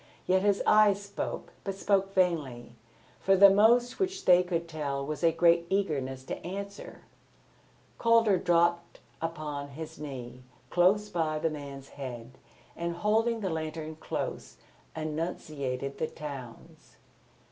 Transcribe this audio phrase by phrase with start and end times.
[0.25, 2.71] Yet his eyes spoke, but spoke vainly.
[3.19, 7.01] For the most which they could tell was a great eagerness to answer.
[7.99, 10.41] Calder dropped upon his knee
[10.71, 12.39] close by the man's head
[12.75, 14.57] and, holding the lantern close,
[14.95, 16.97] enunciated the towns.